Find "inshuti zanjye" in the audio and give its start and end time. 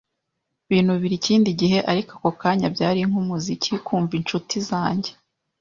4.19-5.11